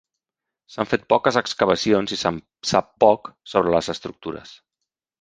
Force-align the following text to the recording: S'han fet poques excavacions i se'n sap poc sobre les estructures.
S'han 0.75 0.89
fet 0.93 1.05
poques 1.15 1.37
excavacions 1.43 2.15
i 2.19 2.21
se'n 2.23 2.41
sap 2.73 2.91
poc 3.07 3.33
sobre 3.55 3.79
les 3.79 3.95
estructures. 3.99 4.61